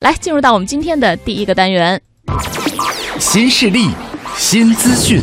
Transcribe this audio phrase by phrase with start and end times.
[0.00, 2.00] 来，进入到我们今天的第一个单元，
[3.18, 3.90] 新势力，
[4.34, 5.20] 新资讯。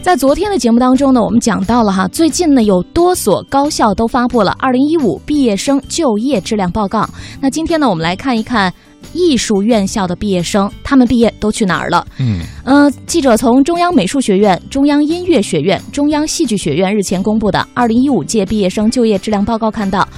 [0.00, 7.04] 在昨天的节目当中呢，我们讲到了哈，最近呢有多所高校都发布了二零一五毕业生就业质量报告。
[7.40, 8.72] 那今天呢，我们来看一看
[9.12, 12.06] 艺术院校的毕业生，他们毕业都去哪儿了？
[12.18, 20.08] 嗯，呃，记者从中央美术学院、中央音乐学院、中央戏剧学院日前公布的二零一五届毕业生就业质量报告看到，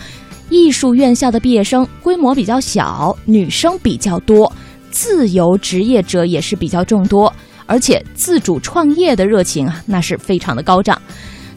[0.51, 4.53] 艺术院校的毕业生规模比较小，女生比较多，
[4.91, 7.33] 自由职业者也是比较众多。
[7.67, 11.01] 而且自主创业的热情啊，那是非常的高涨。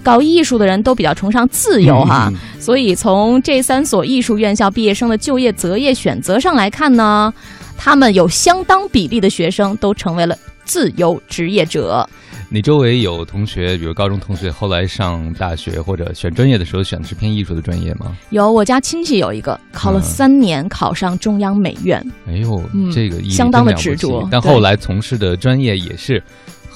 [0.08, 7.34] 搞艺术的人都比较崇尚自由哈，所以从这三所艺术院校毕业生的就业择业选择上来看呢，
[7.76, 10.34] 他们有相当比例的学生都成为了
[10.64, 12.08] 自由职业者。
[12.48, 18.16] 你周围有同学，比如高中同学，后来上大学或者选专业的时候选的是偏艺术的专业吗？
[18.30, 22.02] 有，我家亲戚有一个考了三年，考上中央美院。
[22.30, 24.26] 哎呦，这个相当的执着。
[24.32, 26.24] 但后来从事的专业也是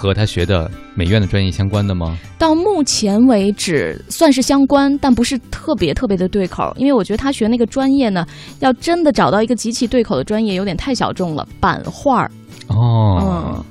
[0.01, 2.17] 和他学的美院的专业相关的吗？
[2.39, 6.73] 到目前为止算是相关，但不是特别特别的对口。
[6.75, 8.25] 因为我觉得他学那个专业呢，
[8.61, 11.47] 要真的找到一个极其对口的专业，有点太小众了。
[11.59, 12.25] 版画。
[12.67, 13.53] 哦。
[13.55, 13.65] 嗯。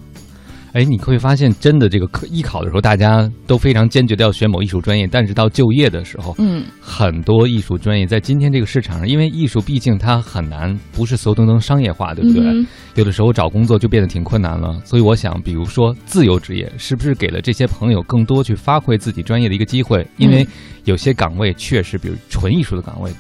[0.73, 12.43] 哎，你会发现，真的这个科艺考的时候，大家都非常坚决的要选某艺术专业，但是到就业的时候，嗯，很多艺术专业在今天这个市场上，因为艺术毕竟它很难，不是所有都能商业化，对不对？
[12.95, 14.81] 有的时候找工作就变得挺困难了。
[14.85, 20.07] 所以我想，比如说自由职业，是不是给了这些朋友更多去发挥自己专业的一个机会？
[20.19, 20.47] 因为
[20.85, 23.11] 有些岗位确实，比如纯艺术的岗位。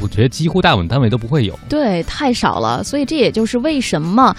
[0.00, 2.82] 我觉得几乎大部分单位都不会有，对，太少了。
[2.82, 4.34] 所以这也就是为什么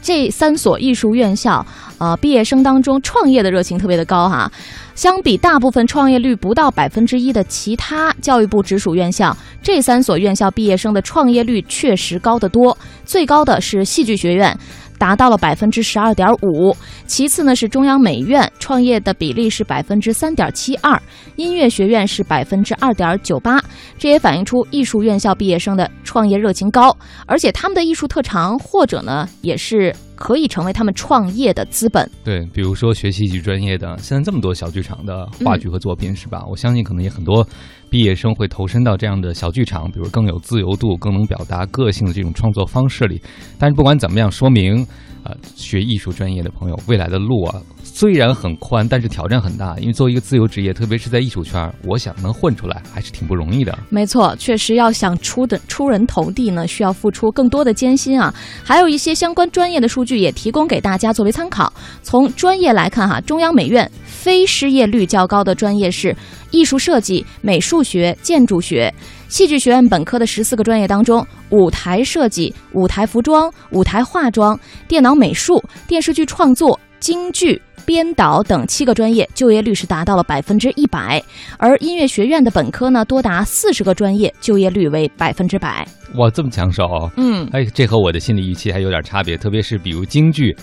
[0.00, 1.64] 这三所艺术院校，
[1.98, 4.50] 啊，毕业生当中创业的热情特别的高哈。
[4.94, 12.76] 相比大部分创业率不到百分之一的其他教育部直属院校，这三所院校毕业生的创业率确实高得多。
[13.04, 14.56] 最高的是戏剧学院。
[15.02, 16.72] 达到了百分之十二点五，
[17.08, 20.96] 其次呢是中央美院创业的比例是百分之三点七二，
[21.34, 23.60] 音乐学院是百分之二点九八，
[23.98, 32.08] 这也反映出艺术院校毕业生的创业热情高，而且他们的艺术特长或者呢也是可以成为他们创业的资本。
[32.22, 36.44] 对，比如说学戏剧专业的，现在这么多小剧场的话剧和作品是吧？
[36.48, 37.44] 我相信可能也很多
[37.90, 43.20] 毕业生会投身到这样的小剧场，比如更有自由度、更能表达个性的这种创作方式里。
[43.58, 44.86] 但是不管怎么样，说明。
[45.24, 49.78] 呃，学艺术专业的朋友，未来的路啊，虽然很宽，但是挑战很大。
[49.78, 53.78] 因为作为一个自由职业，特别是在艺术圈，我想能混出来还是挺不容易的。
[53.88, 58.34] 没错，确实要想出的出人头地呢，需要付出更多的艰辛啊。
[58.64, 61.72] 还有一些相关专业的数据也提供给大家作为参考。
[62.02, 66.16] 从专业来看，哈，中央美院非失业率较高的专业是
[66.50, 68.92] 艺术设计、美术学、建筑学。
[69.28, 81.22] 戏剧学院本科的十四个专业当中，舞台设计、舞台服装、舞台化妆、电脑美术、电视剧创作、京剧编导等七个专业就业率是达到了百分之一百，
[81.58, 85.86] 而音乐学院的本科呢，多达四十个专业就业率为百分之百。
[86.14, 87.10] 哇，这么抢手！
[87.16, 90.56] 嗯，哎，这和我的心理预期还有点差别，特别是比如京剧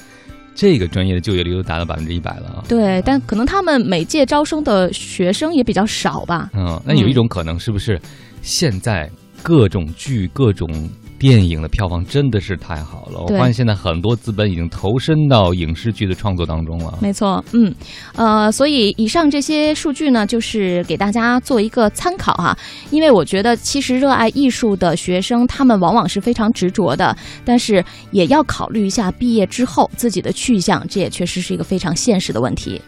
[0.54, 2.64] 这个专业的就业率都达到百分之一百了。
[2.68, 6.50] 对，但可能他们每届招生的学生也比较少吧。
[6.54, 8.00] 嗯，那有一种可能是不是？
[8.42, 9.10] 现在
[9.44, 13.20] 各种剧、各种电影的票房真的是太好了。
[13.20, 16.98] 我发现现在很多资本已经投身到影视剧的创作当中了。
[17.02, 17.76] 没错，嗯，
[18.16, 22.58] 呃，所以以上这些数据呢，就是给大家做一个参考哈。
[22.90, 32.82] 因为我觉得，其实热爱艺术的学生，他们往往是非常执着的，但是也要考虑一下毕业之后自己的去向，这也确实是一个非常现实的问题。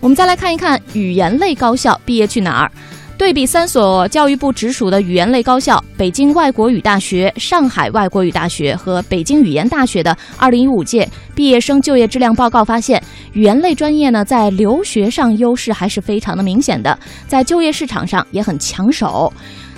[0.00, 2.72] 我们再来看一看语言类高校毕业去哪儿？
[3.20, 13.00] 对比三所教育部直属的语言类高校——北京外国语大学、上海外国语大学和北京语言大学的二零一五届毕业生就业质量报告发现，
[13.34, 19.30] 语言类专业呢在留学上优势还是非常的明显的，在就业市场上也很抢手。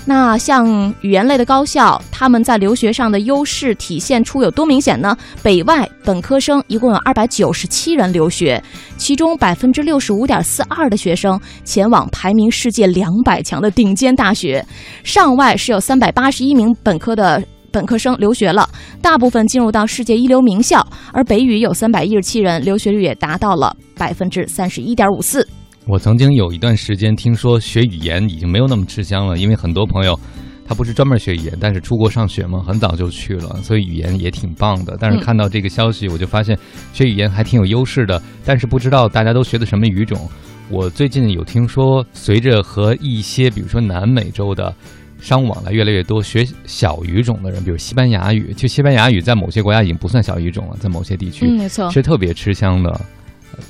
[0.05, 5.17] 那像语言类的高校，他们在留学上的优势体现出有多明显呢？
[5.45, 8.61] 北外本科生一共有二百九十七人留学，
[8.97, 14.65] 其中百分之六十五点四二的学生前往排名世界两百强的顶尖大学。
[15.05, 17.41] 上外是有三百八十一名本科的
[17.71, 18.69] 本科生留学了，
[19.01, 20.85] 大部分进入到世界一流名校。
[21.13, 25.47] 而北语有三百一十七人，留学率也达到了百分之三十一点五四。
[25.87, 30.19] 我曾经有一段时间听说学语言已经没有那么吃香了，因为很多朋友
[30.65, 34.97] 他不是专门学语言，但是出国上学嘛，很早就去了，所以语言也挺棒的。
[35.01, 36.57] 但是看到这个消息，我就发现
[36.93, 40.31] 学语言还挺有优势的，但是不知道大家都学的什么语种。
[40.71, 44.73] 我最近有听说，随着和一些比如说南美洲的
[45.21, 53.01] 商务往来越来越多，学小语种的人，比如西班牙语，就西班牙语在某些国家已经不算小语种了，在某些地区嗯，没错，是特别吃香的。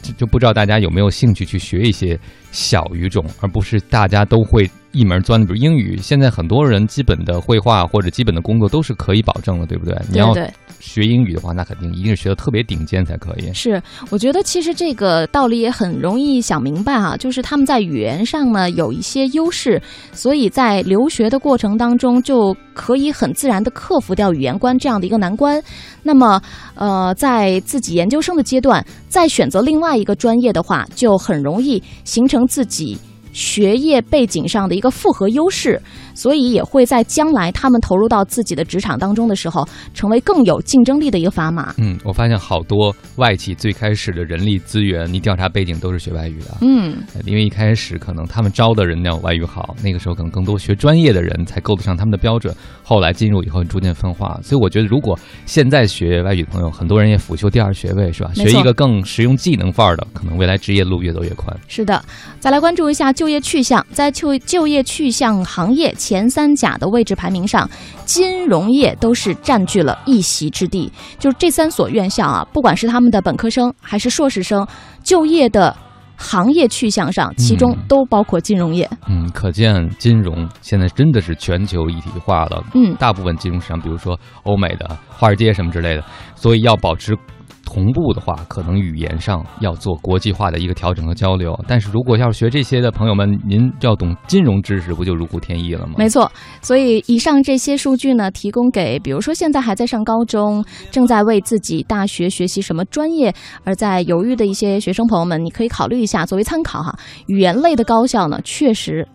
[0.03, 2.19] 就就不知道大家有没有兴趣去学一些
[2.51, 5.47] 小语种，而不是大家都会一门钻的。
[5.47, 9.97] 比如英语，现在很多人基本的绘画或者基本的工作都是可以保证的，对不对？
[10.11, 10.35] 你要。
[10.81, 13.53] 学英语的话，那肯定一定是学的特别顶尖才可以。
[13.53, 13.81] 是，
[14.11, 19.81] 我觉得其实这个道理也很容易想明白啊，就是他们在语言上呢有一些优势，
[20.13, 25.63] 所以在留学的过程当中就可以很自然的克服掉语言关这样的一个难关。
[26.03, 26.43] 那么，
[26.75, 32.99] 呃，在自己研究生的阶段，再选择另外一个专业的话，就很容易形成自己。
[33.33, 35.81] 学业背景上的一个复合优势，
[36.15, 41.75] 所以也会在将来他们投入到自己的职场当中的时候，成为更有竞争力的一个砝码。
[41.79, 46.59] 嗯，我发现好多外企最开始的人力资源，你调查背景都是学外语的。
[46.61, 52.55] 嗯，因为一开始可能他们招的人要外语好，那个时候可能更多学专业的人才够得上他们的标准。
[52.83, 58.31] 后来进入以后逐渐分化，所以我觉得如果现在学外语的朋友，很多人也辅修第二学位，是吧？
[58.35, 61.57] 学一个更实用技能范儿的，可能未来职业路越走越宽。
[61.69, 62.05] 是的，
[62.39, 67.71] 再来关注一下就业去向，在就就业去向行业前三甲的位置排名上，
[68.05, 70.91] 金融业都是占据了一席之地。
[71.21, 74.67] 就是这三所院校啊，不管是他们的本科生还是硕士生，
[75.05, 75.73] 就业的
[76.17, 78.91] 行业去向上，其中都包括金融业。
[79.09, 82.61] 嗯，可见金融现在真的是全球一体化了。
[82.75, 86.03] 嗯，大部分金融市场，比如说欧美的华尔街什么之类的，
[86.35, 87.17] 所以要保持
[87.65, 91.59] 同步的话，可能语言上要做国际化的一个调整和交流。
[91.67, 95.95] 但是如果要是学这些的朋友们，您要懂金融知识，不就如虎添翼了吗？
[95.97, 96.31] 没错，
[96.61, 103.33] 所以以上这些数据呢，提供给比如说现在还在上高中、正在为自己大学学习什么专业
[103.65, 106.95] 而在犹豫的一些学生朋友们，你可以考虑一下作为参考哈。
[107.27, 109.07] 语言类的高校呢，确实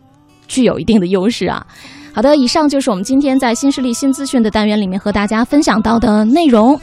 [0.48, 1.66] 具有一定的优势啊。
[2.14, 6.80] 好的，以上就是我们今天在新势力新资讯的单元里面和大家分享到的内容。